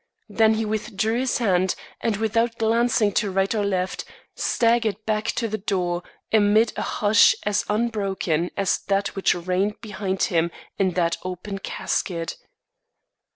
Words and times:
Then 0.29 0.55
he 0.55 0.65
withdrew 0.65 1.19
his 1.19 1.37
hand, 1.37 1.75
and 1.99 2.17
without 2.17 2.57
glancing 2.57 3.11
to 3.11 3.29
right 3.29 3.53
or 3.53 3.63
left, 3.63 4.03
staggered 4.33 5.05
back 5.05 5.27
to 5.33 5.47
the 5.47 5.59
door 5.59 6.01
amid 6.31 6.73
a 6.75 6.81
hush 6.81 7.35
as 7.43 7.63
unbroken 7.69 8.49
as 8.57 8.79
that 8.87 9.15
which 9.15 9.35
reigned 9.35 9.79
behind 9.79 10.23
him 10.23 10.49
in 10.79 10.93
that 10.95 11.17
open 11.23 11.59
casket. 11.59 12.35